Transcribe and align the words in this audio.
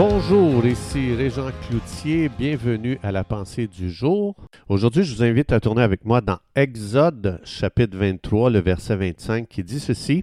Bonjour, 0.00 0.64
ici 0.64 1.12
Régent 1.12 1.50
Cloutier, 1.66 2.28
bienvenue 2.38 3.00
à 3.02 3.10
la 3.10 3.24
pensée 3.24 3.66
du 3.66 3.90
jour. 3.90 4.36
Aujourd'hui, 4.68 5.02
je 5.02 5.12
vous 5.12 5.24
invite 5.24 5.50
à 5.50 5.58
tourner 5.58 5.82
avec 5.82 6.04
moi 6.04 6.20
dans 6.20 6.38
Exode 6.54 7.40
chapitre 7.42 7.98
23, 7.98 8.50
le 8.50 8.60
verset 8.60 8.94
25 8.94 9.48
qui 9.48 9.64
dit 9.64 9.80
ceci. 9.80 10.22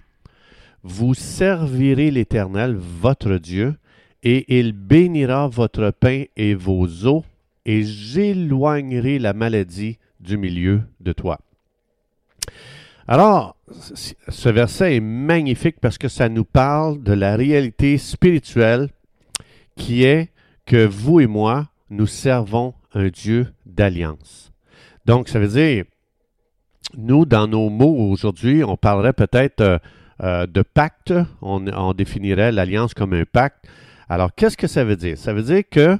Vous 0.82 1.12
servirez 1.12 2.10
l'Éternel, 2.10 2.74
votre 2.74 3.36
Dieu, 3.36 3.74
et 4.22 4.58
il 4.58 4.72
bénira 4.72 5.46
votre 5.46 5.90
pain 5.90 6.24
et 6.38 6.54
vos 6.54 6.86
eaux, 7.04 7.26
et 7.66 7.82
j'éloignerai 7.82 9.18
la 9.18 9.34
maladie 9.34 9.98
du 10.20 10.38
milieu 10.38 10.80
de 11.00 11.12
toi. 11.12 11.38
Alors, 13.06 13.56
ce 13.68 14.48
verset 14.48 14.96
est 14.96 15.00
magnifique 15.00 15.80
parce 15.82 15.98
que 15.98 16.08
ça 16.08 16.30
nous 16.30 16.46
parle 16.46 17.02
de 17.02 17.12
la 17.12 17.36
réalité 17.36 17.98
spirituelle 17.98 18.88
qui 19.76 20.04
est 20.04 20.30
que 20.64 20.84
vous 20.84 21.20
et 21.20 21.26
moi, 21.26 21.68
nous 21.90 22.06
servons 22.06 22.74
un 22.92 23.08
Dieu 23.08 23.48
d'alliance. 23.64 24.52
Donc, 25.04 25.28
ça 25.28 25.38
veut 25.38 25.48
dire, 25.48 25.84
nous, 26.96 27.24
dans 27.24 27.46
nos 27.46 27.68
mots 27.68 28.10
aujourd'hui, 28.10 28.64
on 28.64 28.76
parlerait 28.76 29.12
peut-être 29.12 29.60
euh, 29.60 29.78
euh, 30.22 30.46
de 30.46 30.62
pacte, 30.62 31.12
on, 31.42 31.66
on 31.68 31.92
définirait 31.92 32.50
l'alliance 32.52 32.94
comme 32.94 33.12
un 33.12 33.24
pacte. 33.24 33.66
Alors, 34.08 34.34
qu'est-ce 34.34 34.56
que 34.56 34.66
ça 34.66 34.84
veut 34.84 34.96
dire? 34.96 35.18
Ça 35.18 35.32
veut 35.32 35.42
dire 35.42 35.62
que 35.70 35.98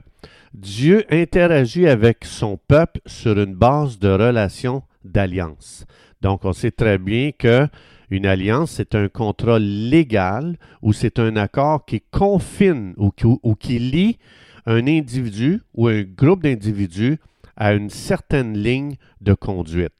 Dieu 0.55 1.05
interagit 1.11 1.87
avec 1.87 2.25
son 2.25 2.57
peuple 2.57 3.01
sur 3.07 3.39
une 3.39 3.55
base 3.55 3.99
de 3.99 4.09
relation 4.09 4.83
d'alliance. 5.05 5.85
Donc, 6.23 6.45
on 6.45 6.53
sait 6.53 6.71
très 6.71 6.99
bien 6.99 7.31
que 7.37 7.69
une 8.11 8.27
alliance, 8.27 8.73
c'est 8.73 8.95
un 8.95 9.09
contrat 9.09 9.59
légal 9.59 10.57
ou 10.83 10.93
c'est 10.93 11.19
un 11.19 11.37
accord 11.37 11.85
qui 11.85 12.01
confine 12.01 12.95
ou 12.97 13.11
qui, 13.11 13.27
ou 13.27 13.55
qui 13.55 13.79
lie 13.79 14.19
un 14.67 14.87
individu 14.87 15.61
ou 15.75 15.89
un 15.89 16.03
groupe 16.03 16.43
d'individus 16.43 17.19
à 17.57 17.75
une 17.75 17.91
certaine 17.91 18.57
ligne 18.57 18.97
de 19.21 19.35
conduite. 19.35 19.95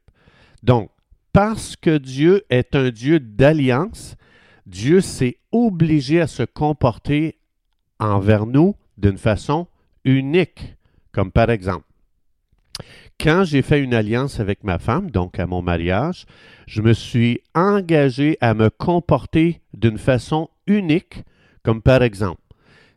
Donc, 0.63 0.91
parce 1.33 1.77
que 1.77 1.99
Dieu 1.99 2.45
est 2.51 2.75
un 2.75 2.91
Dieu 2.91 3.21
d'alliance, 3.21 4.17
Dieu 4.67 5.01
s'est 5.01 5.39
obligé 5.53 6.21
à 6.21 6.27
se 6.27 6.43
comporter 6.43 7.39
envers 7.99 8.47
nous 8.47 8.75
d'une 8.99 9.19
façon 9.19 9.67
unique, 10.05 10.77
comme 11.13 11.31
par 11.31 11.51
exemple, 11.51 11.85
quand 13.21 13.45
j'ai 13.45 13.63
fait 13.63 13.81
une 13.81 13.95
alliance 13.95 14.41
avec 14.41 14.65
ma 14.65 14.79
femme, 14.79 15.11
donc 15.11 15.39
à 15.39 15.47
mon 15.47 15.63
mariage, 15.63 16.27
je 16.67 16.83
me 16.83 16.93
suis 16.93 17.41
engagé 17.55 18.37
à 18.41 18.55
me 18.55 18.71
comporter 18.71 19.61
d'une 19.75 19.99
façon 19.99 20.49
unique, 20.67 21.25
comme 21.63 21.83
par 21.83 22.03
exemple, 22.03 22.41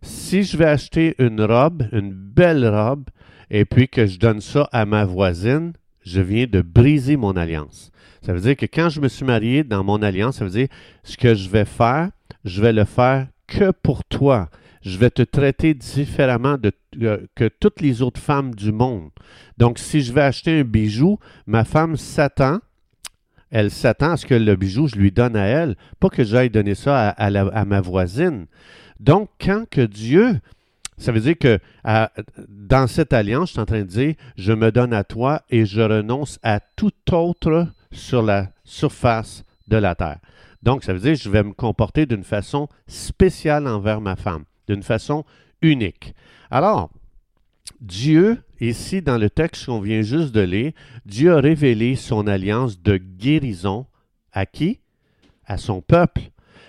si 0.02 0.44
je 0.44 0.58
vais 0.58 0.66
acheter 0.66 1.16
une 1.20 1.42
robe, 1.42 1.84
une 1.92 2.12
belle 2.12 2.68
robe, 2.68 3.10
et 3.50 3.66
puis 3.66 3.88
que 3.88 4.06
je 4.06 4.20
donne 4.20 4.42
ça 4.42 4.70
à 4.72 4.86
ma 4.86 5.06
voisine, 5.06 5.74
je 6.02 6.22
viens 6.22 6.46
de 6.46 6.62
briser 6.62 7.18
mon 7.18 7.36
alliance. 7.36 7.92
Ça 8.22 8.34
veut 8.34 8.42
dire 8.42 8.56
que 8.56 8.66
quand 8.66 8.90
je 8.90 9.02
me 9.02 9.08
suis 9.08 9.26
marié 9.26 9.64
dans 9.64 9.84
mon 9.84 10.02
alliance, 10.02 10.38
ça 10.38 10.46
veut 10.46 10.52
dire 10.52 10.68
ce 11.04 11.18
que 11.18 11.34
je 11.34 11.50
vais 11.50 11.66
faire, 11.66 12.10
je 12.46 12.62
vais 12.62 12.74
le 12.74 12.86
faire 12.86 13.28
que 13.48 13.72
pour 13.72 14.04
toi 14.04 14.50
je 14.82 14.98
vais 14.98 15.10
te 15.10 15.22
traiter 15.22 15.74
différemment 15.74 16.58
euh, 17.02 17.18
que 17.36 17.50
toutes 17.60 17.82
les 17.82 18.02
autres 18.02 18.22
femmes 18.22 18.56
du 18.56 18.72
monde. 18.72 19.10
Donc, 19.58 19.80
si 19.80 20.02
je 20.02 20.14
vais 20.14 20.22
acheter 20.22 20.60
un 20.60 20.64
bijou, 20.64 21.20
ma 21.48 21.66
femme 21.66 21.98
s'attend, 21.98 22.60
elle 23.52 23.72
s'attend 23.72 24.12
à 24.12 24.18
ce 24.18 24.26
que 24.26 24.36
le 24.36 24.56
bijou, 24.56 24.88
je 24.88 24.96
lui 24.96 25.12
donne 25.12 25.36
à 25.36 25.46
elle, 25.46 25.76
pas 26.00 26.10
que 26.10 26.24
j'aille 26.24 26.50
donner 26.50 26.76
ça 26.76 27.10
à, 27.10 27.66
ma 27.66 27.82
voisine. 27.82 28.46
Donc, 29.00 29.30
quand 29.42 29.68
que 29.70 29.82
Dieu, 29.82 30.40
ça 30.98 31.12
veut 31.12 31.20
dire 31.20 31.38
que 31.38 31.60
dans 32.48 32.88
cette 32.88 33.14
alliance, 33.14 33.50
je 33.50 33.54
suis 33.54 33.62
en 33.62 33.66
train 33.66 33.82
de 33.82 33.86
dire, 33.86 34.16
je 34.38 34.54
me 34.54 34.72
donne 34.72 34.94
à 34.94 35.04
toi 35.04 35.42
et 35.50 35.66
je 35.66 35.82
renonce 35.82 36.40
à 36.44 36.60
tout 36.60 36.92
autre 37.12 37.68
sur 37.92 38.22
la 38.22 38.50
surface 38.64 39.44
de 39.68 39.78
la 39.78 39.96
terre. 39.96 40.20
Donc, 40.62 40.84
ça 40.84 40.94
veut 40.94 41.00
dire 41.00 41.14
que 41.14 41.20
je 41.20 41.30
vais 41.30 41.44
me 41.44 41.54
comporter 41.54 42.06
d'une 42.06 42.24
façon 42.24 42.68
spéciale 42.88 43.66
envers 43.66 44.02
ma 44.02 44.16
femme 44.16 44.44
d'une 44.70 44.84
façon 44.84 45.26
unique. 45.62 46.14
Alors, 46.52 46.90
Dieu, 47.82 48.38
ici 48.62 49.02
dans 49.02 49.18
le 49.18 49.30
texte 49.30 49.66
qu'on 49.66 49.82
vient 49.82 50.02
juste 50.02 50.34
de 50.34 50.42
lire, 50.42 50.72
Dieu 51.06 51.34
a 51.34 51.42
révélé 51.42 51.96
son 51.96 52.28
alliance 52.28 52.82
de 52.82 52.98
guérison 52.98 53.86
à 54.32 54.46
qui? 54.46 54.80
À 55.46 55.58
son 55.58 55.82
peuple. 55.82 56.22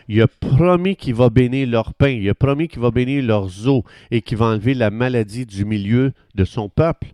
Il 0.08 0.20
a 0.22 0.26
promis 0.26 0.96
qu'il 0.96 1.14
va 1.14 1.30
bénir 1.30 1.68
leur 1.68 1.94
pain, 1.94 2.08
il 2.08 2.28
a 2.28 2.34
promis 2.34 2.66
qu'il 2.66 2.80
va 2.80 2.90
bénir 2.90 3.22
leurs 3.22 3.68
eaux 3.68 3.84
et 4.10 4.22
qu'il 4.22 4.38
va 4.38 4.46
enlever 4.46 4.74
la 4.74 4.90
maladie 4.90 5.46
du 5.46 5.64
milieu 5.64 6.12
de 6.34 6.44
son 6.44 6.68
peuple. 6.68 7.08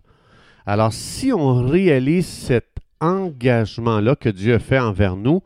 Alors, 0.65 0.93
si 0.93 1.31
on 1.31 1.63
réalise 1.63 2.25
cet 2.25 2.77
engagement-là 2.99 4.15
que 4.15 4.29
Dieu 4.29 4.57
fait 4.57 4.79
envers 4.79 5.15
nous, 5.15 5.43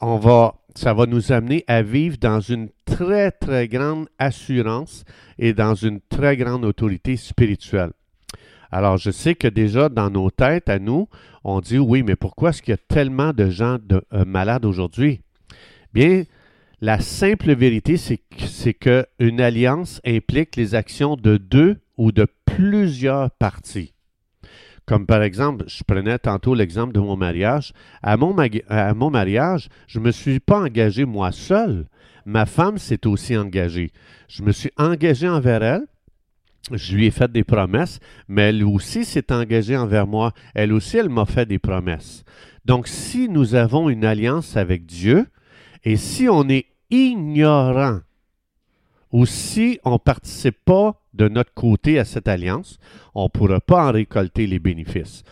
on 0.00 0.18
va, 0.18 0.54
ça 0.74 0.94
va 0.94 1.06
nous 1.06 1.32
amener 1.32 1.64
à 1.66 1.82
vivre 1.82 2.16
dans 2.18 2.40
une 2.40 2.68
très, 2.84 3.30
très 3.30 3.68
grande 3.68 4.08
assurance 4.18 5.04
et 5.38 5.52
dans 5.52 5.74
une 5.74 6.00
très 6.00 6.36
grande 6.36 6.64
autorité 6.64 7.16
spirituelle. 7.16 7.90
Alors, 8.70 8.96
je 8.96 9.10
sais 9.10 9.34
que 9.34 9.48
déjà 9.48 9.88
dans 9.88 10.10
nos 10.10 10.30
têtes, 10.30 10.70
à 10.70 10.78
nous, 10.78 11.08
on 11.44 11.60
dit 11.60 11.78
oui, 11.78 12.02
mais 12.02 12.16
pourquoi 12.16 12.50
est-ce 12.50 12.62
qu'il 12.62 12.72
y 12.72 12.74
a 12.74 12.94
tellement 12.94 13.32
de 13.32 13.50
gens 13.50 13.78
euh, 13.92 14.24
malades 14.24 14.64
aujourd'hui? 14.64 15.20
Bien, 15.92 16.24
la 16.80 16.98
simple 16.98 17.54
vérité, 17.54 17.96
c'est 17.96 18.74
qu'une 18.74 19.40
alliance 19.40 20.00
implique 20.06 20.56
les 20.56 20.74
actions 20.74 21.16
de 21.16 21.36
deux 21.36 21.78
ou 21.96 22.12
de 22.12 22.26
plusieurs 22.46 23.30
parties. 23.30 23.92
Comme 24.92 25.06
par 25.06 25.22
exemple, 25.22 25.64
je 25.68 25.82
prenais 25.84 26.18
tantôt 26.18 26.54
l'exemple 26.54 26.92
de 26.92 27.00
mon 27.00 27.16
mariage. 27.16 27.72
À 28.02 28.18
mon, 28.18 28.34
mariage, 28.34 29.70
je 29.86 29.98
ne 29.98 30.04
me 30.04 30.10
suis 30.10 30.38
pas 30.38 30.60
engagé 30.60 31.06
moi 31.06 31.32
seul. 31.32 31.86
Ma 32.26 32.44
femme 32.44 32.76
s'est 32.76 33.06
aussi 33.06 33.34
engagée. 33.34 33.90
Je 34.28 34.42
me 34.42 34.52
suis 34.52 34.70
engagé 34.76 35.26
envers 35.26 35.62
elle. 35.62 35.86
Je 36.72 36.94
lui 36.94 37.06
ai 37.06 37.10
fait 37.10 37.32
des 37.32 37.42
promesses, 37.42 38.00
mais 38.28 38.50
elle 38.50 38.62
aussi 38.64 39.06
s'est 39.06 39.32
engagée 39.32 39.78
envers 39.78 40.06
moi. 40.06 40.34
Elle 40.54 40.74
aussi, 40.74 40.98
elle 40.98 41.08
m'a 41.08 41.24
fait 41.24 41.46
des 41.46 41.58
promesses. 41.58 42.22
Donc, 42.66 42.86
si 42.86 43.30
nous 43.30 43.54
avons 43.54 43.88
une 43.88 44.04
alliance 44.04 44.58
avec 44.58 44.84
Dieu, 44.84 45.24
et 45.84 45.96
si 45.96 46.28
on 46.28 46.46
est 46.50 46.66
ignorant, 46.90 48.00
ou 49.12 49.26
si 49.26 49.78
on 49.84 49.92
ne 49.92 49.98
participe 49.98 50.64
pas 50.64 51.00
de 51.14 51.28
notre 51.28 51.52
côté 51.52 51.98
à 51.98 52.04
cette 52.04 52.28
alliance, 52.28 52.78
on 53.14 53.24
ne 53.24 53.28
pourra 53.28 53.60
pas 53.60 53.86
en 53.86 53.92
récolter 53.92 54.46
les 54.46 54.58
bénéfices. 54.58 55.22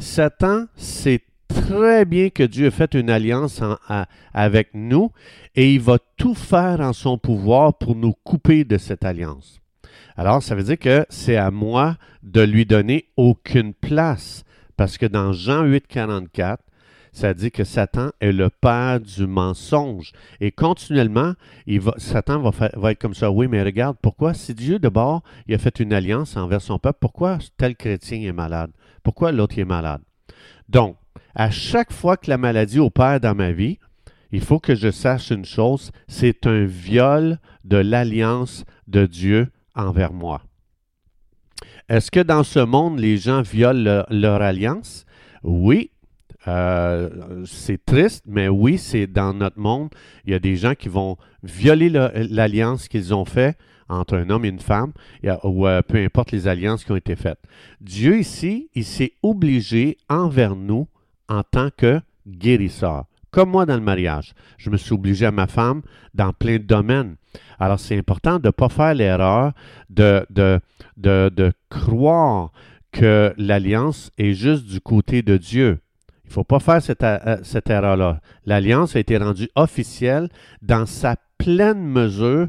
Satan 0.00 0.66
sait 0.76 1.22
très 1.48 2.04
bien 2.04 2.30
que 2.30 2.42
Dieu 2.42 2.66
a 2.66 2.70
fait 2.70 2.94
une 2.94 3.10
alliance 3.10 3.62
avec 4.34 4.70
nous 4.74 5.10
et 5.54 5.74
il 5.74 5.80
va 5.80 5.98
tout 6.16 6.34
faire 6.34 6.80
en 6.80 6.92
son 6.92 7.18
pouvoir 7.18 7.74
pour 7.74 7.96
nous 7.96 8.12
couper 8.24 8.64
de 8.64 8.78
cette 8.78 9.04
alliance. 9.04 9.60
Alors, 10.16 10.42
ça 10.42 10.54
veut 10.54 10.64
dire 10.64 10.78
que 10.78 11.06
c'est 11.08 11.36
à 11.36 11.50
moi 11.50 11.96
de 12.22 12.42
lui 12.42 12.66
donner 12.66 13.06
aucune 13.16 13.72
place. 13.72 14.44
Parce 14.76 14.98
que 14.98 15.06
dans 15.06 15.32
Jean 15.32 15.64
8, 15.64 15.86
44, 15.86 16.62
ça 17.18 17.34
dit 17.34 17.50
que 17.50 17.64
Satan 17.64 18.10
est 18.20 18.30
le 18.30 18.48
père 18.48 19.00
du 19.00 19.26
mensonge. 19.26 20.12
Et 20.40 20.52
continuellement, 20.52 21.34
Satan 21.96 22.40
va, 22.40 22.92
être 22.92 23.00
comme 23.00 23.14
ça. 23.14 23.30
Oui, 23.30 23.48
mais 23.48 23.62
regarde, 23.62 23.96
pourquoi, 24.00 24.34
si 24.34 24.54
Dieu 24.54 24.78
de 24.78 24.88
bord, 24.88 25.22
il 25.48 25.54
a 25.54 25.58
fait 25.58 25.80
une 25.80 25.92
alliance 25.92 26.36
envers 26.36 26.62
son 26.62 26.78
peuple, 26.78 26.98
pourquoi 27.00 27.38
tel 27.56 27.74
chrétien 27.74 28.20
est 28.22 28.32
malade? 28.32 28.70
Pourquoi 29.02 29.32
l'autre 29.32 29.58
est 29.58 29.64
malade? 29.64 30.00
Donc, 30.68 30.96
à 31.34 31.50
chaque 31.50 31.92
fois 31.92 32.16
que 32.16 32.30
la 32.30 32.38
maladie 32.38 32.78
opère 32.78 33.18
dans 33.18 33.34
ma 33.34 33.50
vie, 33.50 33.78
il 34.30 34.40
faut 34.40 34.60
que 34.60 34.76
je 34.76 34.92
sache 34.92 35.30
une 35.30 35.44
chose, 35.44 35.90
c'est 36.06 36.46
un 36.46 36.66
viol 36.66 37.38
de 37.64 37.78
l'alliance 37.78 38.64
de 38.86 39.06
Dieu 39.06 39.48
envers 39.74 40.12
moi. 40.12 40.42
Est-ce 41.88 42.12
que 42.12 42.20
dans 42.20 42.44
ce 42.44 42.60
monde, 42.60 43.00
les 43.00 43.16
gens 43.16 43.42
violent 43.42 44.04
leur 44.08 44.40
alliance? 44.40 45.04
Oui, 45.42 45.90
euh, 46.48 47.44
c'est 47.44 47.84
triste, 47.84 48.24
mais 48.26 48.48
oui, 48.48 48.78
c'est 48.78 49.06
dans 49.06 49.34
notre 49.34 49.58
monde. 49.58 49.90
Il 50.24 50.32
y 50.32 50.34
a 50.34 50.38
des 50.38 50.56
gens 50.56 50.74
qui 50.74 50.88
vont 50.88 51.16
violer 51.42 51.90
l'alliance 51.90 52.88
qu'ils 52.88 53.14
ont 53.14 53.26
faite 53.26 53.58
entre 53.90 54.16
un 54.16 54.30
homme 54.30 54.44
et 54.44 54.48
une 54.48 54.58
femme, 54.58 54.92
ou 55.44 55.66
euh, 55.66 55.82
peu 55.82 55.98
importe 55.98 56.32
les 56.32 56.46
alliances 56.46 56.84
qui 56.84 56.92
ont 56.92 56.96
été 56.96 57.16
faites. 57.16 57.40
Dieu 57.80 58.18
ici, 58.18 58.70
il 58.74 58.84
s'est 58.84 59.12
obligé 59.22 59.96
envers 60.08 60.56
nous 60.56 60.88
en 61.28 61.42
tant 61.42 61.68
que 61.74 62.00
guérisseur. 62.26 63.04
Comme 63.30 63.50
moi 63.50 63.66
dans 63.66 63.76
le 63.76 63.82
mariage. 63.82 64.32
Je 64.56 64.70
me 64.70 64.78
suis 64.78 64.94
obligé 64.94 65.26
à 65.26 65.30
ma 65.30 65.46
femme 65.46 65.82
dans 66.14 66.32
plein 66.32 66.56
de 66.56 66.64
domaines. 66.64 67.16
Alors, 67.58 67.78
c'est 67.78 67.96
important 67.96 68.38
de 68.38 68.48
ne 68.48 68.50
pas 68.50 68.70
faire 68.70 68.94
l'erreur 68.94 69.52
de 69.90 71.52
croire 71.68 72.52
que 72.90 73.34
l'alliance 73.36 74.10
est 74.16 74.32
juste 74.32 74.66
du 74.66 74.80
côté 74.80 75.20
de 75.22 75.36
Dieu. 75.36 75.80
Il 76.28 76.32
ne 76.32 76.34
faut 76.34 76.44
pas 76.44 76.60
faire 76.60 76.82
cette, 76.82 77.02
euh, 77.02 77.38
cette 77.42 77.70
erreur-là. 77.70 78.20
L'alliance 78.44 78.94
a 78.96 79.00
été 79.00 79.16
rendue 79.16 79.48
officielle 79.54 80.28
dans 80.60 80.84
sa 80.84 81.16
pleine 81.38 81.82
mesure 81.82 82.48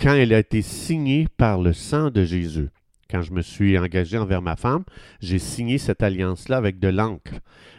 quand 0.00 0.14
elle 0.14 0.34
a 0.34 0.40
été 0.40 0.62
signée 0.62 1.28
par 1.36 1.60
le 1.60 1.72
sang 1.72 2.10
de 2.10 2.24
Jésus. 2.24 2.70
Quand 3.08 3.22
je 3.22 3.32
me 3.32 3.42
suis 3.42 3.78
engagé 3.78 4.18
envers 4.18 4.42
ma 4.42 4.56
femme, 4.56 4.82
j'ai 5.20 5.38
signé 5.38 5.78
cette 5.78 6.02
alliance-là 6.02 6.56
avec 6.56 6.80
de 6.80 6.88
l'encre. 6.88 7.34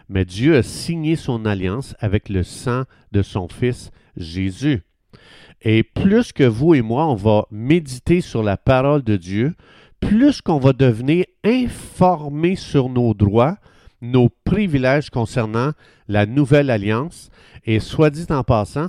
Mais 0.08 0.24
Dieu 0.24 0.56
a 0.56 0.64
signé 0.64 1.18
son 1.18 1.46
alliance 1.46 1.96
avec 2.00 2.30
le 2.30 2.44
sang 2.44 2.84
de 3.12 3.22
son 3.22 3.50
Fils 3.50 3.92
Jésus. 4.16 4.84
Et 5.62 5.84
plus 5.84 6.32
que 6.32 6.44
vous 6.44 6.76
et 6.76 6.82
moi, 6.82 7.08
on 7.08 7.16
va 7.16 7.46
méditer 7.52 8.22
sur 8.22 8.42
la 8.42 8.56
parole 8.56 9.04
de 9.04 9.18
Dieu, 9.18 9.54
plus 10.00 10.42
qu'on 10.42 10.60
va 10.60 10.72
devenir 10.72 11.26
informés 11.44 12.56
sur 12.56 12.88
nos 12.88 13.14
droits, 13.14 13.58
nos 14.02 14.30
privilèges 14.44 15.10
concernant 15.10 15.72
la 16.08 16.26
nouvelle 16.26 16.70
alliance. 16.70 17.30
Et 17.66 17.80
soit 17.80 18.10
dit 18.10 18.26
en 18.30 18.44
passant, 18.44 18.88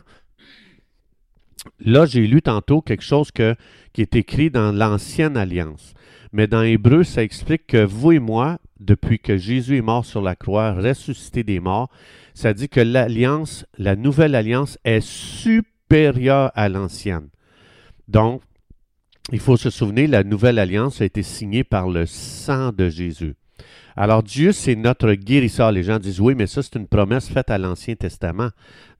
là, 1.80 2.06
j'ai 2.06 2.26
lu 2.26 2.42
tantôt 2.42 2.80
quelque 2.80 3.04
chose 3.04 3.30
qui 3.30 4.02
est 4.02 4.16
écrit 4.16 4.50
dans 4.50 4.72
l'ancienne 4.72 5.36
alliance. 5.36 5.94
Mais 6.32 6.46
dans 6.46 6.62
Hébreu, 6.62 7.04
ça 7.04 7.22
explique 7.22 7.66
que 7.66 7.84
vous 7.84 8.12
et 8.12 8.18
moi, 8.18 8.58
depuis 8.80 9.18
que 9.18 9.36
Jésus 9.36 9.76
est 9.76 9.82
mort 9.82 10.04
sur 10.04 10.22
la 10.22 10.34
croix, 10.34 10.72
ressuscité 10.72 11.44
des 11.44 11.60
morts, 11.60 11.90
ça 12.34 12.54
dit 12.54 12.70
que 12.70 12.80
l'alliance, 12.80 13.66
la 13.76 13.96
nouvelle 13.96 14.34
alliance 14.34 14.78
est 14.84 15.02
supérieure 15.02 16.50
à 16.54 16.70
l'ancienne. 16.70 17.28
Donc, 18.08 18.42
il 19.30 19.38
faut 19.38 19.58
se 19.58 19.70
souvenir, 19.70 20.08
la 20.08 20.24
nouvelle 20.24 20.58
alliance 20.58 21.00
a 21.00 21.04
été 21.04 21.22
signée 21.22 21.64
par 21.64 21.88
le 21.88 22.06
sang 22.06 22.72
de 22.72 22.88
Jésus. 22.88 23.34
Alors 23.96 24.22
Dieu, 24.22 24.52
c'est 24.52 24.76
notre 24.76 25.12
guérisseur. 25.12 25.72
Les 25.72 25.82
gens 25.82 25.98
disent 25.98 26.20
oui, 26.20 26.34
mais 26.34 26.46
ça, 26.46 26.62
c'est 26.62 26.76
une 26.76 26.86
promesse 26.86 27.28
faite 27.28 27.50
à 27.50 27.58
l'Ancien 27.58 27.94
Testament. 27.94 28.50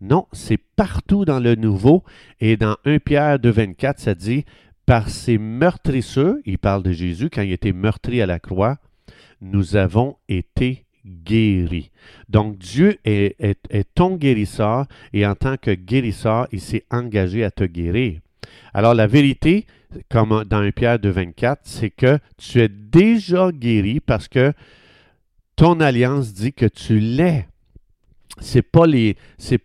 Non, 0.01 0.27
c'est 0.33 0.61
partout 0.77 1.25
dans 1.25 1.41
le 1.41 1.55
Nouveau. 1.55 2.05
Et 2.41 2.57
dans 2.57 2.77
1 2.85 2.99
Pierre 2.99 3.39
2, 3.39 3.51
24, 3.51 3.99
ça 3.99 4.15
dit, 4.15 4.45
par 4.85 5.09
ses 5.09 5.39
meurtrisseurs, 5.39 6.37
il 6.45 6.59
parle 6.59 6.83
de 6.83 6.93
Jésus 6.93 7.31
quand 7.31 7.43
il 7.43 7.53
était 7.53 7.73
meurtri 7.73 8.21
à 8.21 8.27
la 8.27 8.39
croix, 8.41 8.79
nous 9.41 9.77
avons 9.77 10.17
été 10.29 10.85
guéris. 11.05 11.91
Donc 12.29 12.59
Dieu 12.59 12.99
est, 13.05 13.37
est 13.41 13.95
ton 13.95 14.17
guérisseur 14.17 14.87
et 15.13 15.27
en 15.27 15.35
tant 15.35 15.57
que 15.57 15.73
guérisseur, 15.73 16.47
il 16.53 16.61
s'est 16.61 16.85
engagé 16.91 17.45
à 17.45 17.51
te 17.51 17.65
guérir. 17.65 18.21
Alors 18.75 18.95
la 18.95 19.07
vérité, 19.07 19.67
comme 20.11 20.45
dans 20.45 20.59
1 20.59 20.71
Pierre 20.73 20.99
2, 20.99 21.11
24, 21.11 21.61
c'est 21.65 21.91
que 21.91 22.19
tu 22.39 22.61
es 22.61 22.69
déjà 22.69 23.51
guéri 23.53 24.01
parce 24.01 24.29
que 24.29 24.53
ton 25.57 25.81
alliance 25.81 26.33
dit 26.33 26.53
que 26.53 26.67
tu 26.67 26.99
l'es. 26.99 27.47
C'est 28.41 28.63
pas 28.63 28.87
les 28.87 29.17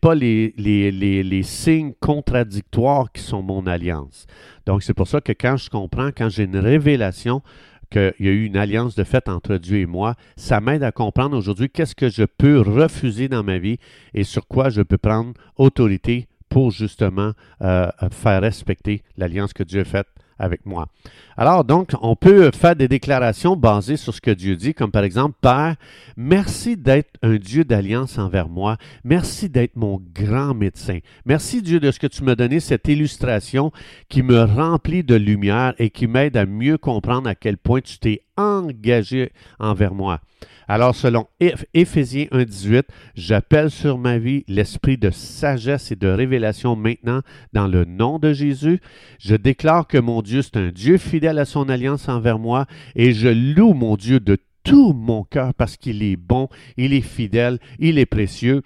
pas 0.02 0.14
les, 0.14 0.54
les, 0.58 0.92
les, 0.92 1.44
signes 1.44 1.94
contradictoires 2.02 3.12
qui 3.12 3.22
sont 3.22 3.42
mon 3.42 3.66
alliance. 3.66 4.28
Donc 4.66 4.84
c'est 4.84 4.94
pour 4.94 5.08
ça 5.08 5.22
que 5.22 5.32
quand 5.32 5.56
je 5.56 5.70
comprends, 5.70 6.10
quand 6.16 6.30
j'ai 6.30 6.44
une 6.44 6.58
révélation 6.58 7.42
qu'il 7.90 8.14
y 8.20 8.28
a 8.28 8.32
eu 8.32 8.46
une 8.46 8.58
alliance 8.58 8.96
de 8.96 9.06
fait 9.06 9.30
entre 9.30 9.56
Dieu 9.56 9.80
et 9.80 9.86
moi, 9.86 10.16
ça 10.36 10.60
m'aide 10.60 10.84
à 10.84 10.92
comprendre 10.92 11.38
aujourd'hui 11.38 11.70
qu'est-ce 11.70 11.96
que 11.96 12.10
je 12.10 12.24
peux 12.24 12.60
refuser 12.60 13.30
dans 13.30 13.44
ma 13.44 13.58
vie 13.58 13.78
et 14.14 14.26
sur 14.26 14.46
quoi 14.48 14.70
je 14.70 14.82
peux 14.82 14.98
prendre 14.98 15.34
autorité 15.56 16.28
pour 16.50 16.72
justement 16.72 17.32
euh, 17.62 17.90
faire 18.12 18.42
respecter 18.42 19.04
l'alliance 19.18 19.54
que 19.54 19.64
Dieu 19.64 19.82
a 19.82 19.86
faite 19.86 20.08
avec 20.40 20.66
moi. 20.66 20.88
Alors 21.36 21.64
donc, 21.64 21.92
on 22.02 22.16
peut 22.16 22.52
faire 22.52 22.76
des 22.76 22.88
déclarations 22.88 23.56
basées 23.56 23.98
sur 23.98 24.14
ce 24.14 24.22
que 24.22 24.32
Dieu 24.32 24.56
dit, 24.56 24.74
comme 24.74 24.92
par 24.92 25.04
exemple, 25.04 25.36
Père, 25.42 25.76
merci 26.16 26.78
d'être 26.78 27.18
un 27.22 27.36
Dieu 27.36 27.64
d'alliance 27.64 28.18
envers 28.18 28.50
moi. 28.50 28.78
Merci 29.04 29.50
d'être 29.50 29.76
mon 29.76 30.02
grand 30.14 30.54
médecin. 30.54 31.00
Merci 31.26 31.62
Dieu 31.62 31.80
de 31.80 31.92
ce 31.92 32.00
que 32.00 32.08
tu 32.08 32.24
m'as 32.24 32.36
donné 32.36 32.60
cette 32.60 32.88
illustration 32.88 33.72
qui 34.10 34.24
me 34.24 34.44
remplit 34.44 35.04
de 35.04 35.16
lumière 35.16 35.74
et 35.80 35.90
qui 35.90 36.08
m'aide 36.08 36.38
à 36.38 36.46
mieux 36.46 36.78
comprendre 36.78 37.30
à 37.30 37.36
quel 37.36 37.58
point 37.58 37.82
tu 37.82 38.00
t'es 38.00 38.24
engagé 38.38 39.32
envers 39.60 39.94
moi. 39.94 40.22
Alors, 40.70 40.96
selon 40.96 41.28
Éphésiens 41.74 42.26
1.18, 42.32 42.84
j'appelle 43.16 43.72
sur 43.72 43.98
ma 43.98 44.18
vie 44.18 44.44
l'esprit 44.50 44.98
de 44.98 45.12
sagesse 45.12 45.92
et 45.92 45.96
de 45.96 46.10
révélation 46.10 46.76
maintenant 46.76 47.22
dans 47.54 47.68
le 47.68 47.86
nom 47.86 48.20
de 48.20 48.34
Jésus. 48.34 48.82
Je 49.18 49.36
déclare 49.36 49.88
que 49.88 49.98
mon 49.98 50.22
Dieu, 50.22 50.42
c'est 50.42 50.58
un 50.58 50.70
Dieu 50.70 50.98
fidèle 50.98 51.40
à 51.40 51.46
son 51.46 51.70
alliance 51.70 52.10
envers 52.10 52.38
moi 52.38 52.66
et 52.96 53.14
je 53.14 53.30
loue 53.30 53.74
mon 53.74 53.96
Dieu 53.96 54.20
de 54.20 54.38
tout 54.64 54.92
mon 54.92 55.24
cœur 55.24 55.54
parce 55.54 55.78
qu'il 55.78 56.04
est 56.04 56.18
bon, 56.18 56.50
il 56.76 56.94
est 56.94 57.02
fidèle, 57.02 57.60
il 57.80 57.98
est 57.98 58.06
précieux. 58.06 58.62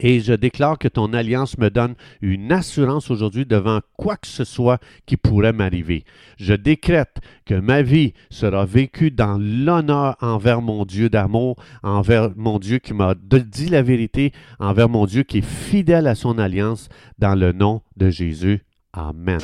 Et 0.00 0.20
je 0.20 0.32
déclare 0.32 0.78
que 0.78 0.88
ton 0.88 1.12
alliance 1.12 1.58
me 1.58 1.70
donne 1.70 1.94
une 2.20 2.52
assurance 2.52 3.10
aujourd'hui 3.10 3.46
devant 3.46 3.80
quoi 3.96 4.16
que 4.16 4.26
ce 4.26 4.44
soit 4.44 4.78
qui 5.06 5.16
pourrait 5.16 5.52
m'arriver. 5.52 6.04
Je 6.36 6.54
décrète 6.54 7.16
que 7.46 7.54
ma 7.54 7.82
vie 7.82 8.12
sera 8.30 8.64
vécue 8.64 9.10
dans 9.10 9.38
l'honneur 9.38 10.16
envers 10.20 10.62
mon 10.62 10.84
Dieu 10.84 11.08
d'amour, 11.08 11.56
envers 11.82 12.30
mon 12.36 12.58
Dieu 12.58 12.78
qui 12.78 12.94
m'a 12.94 13.14
dit 13.14 13.68
la 13.68 13.82
vérité, 13.82 14.32
envers 14.58 14.88
mon 14.88 15.06
Dieu 15.06 15.22
qui 15.22 15.38
est 15.38 15.42
fidèle 15.42 16.06
à 16.06 16.14
son 16.14 16.38
alliance, 16.38 16.88
dans 17.18 17.34
le 17.34 17.52
nom 17.52 17.82
de 17.96 18.10
Jésus. 18.10 18.62
Amen. 18.92 19.40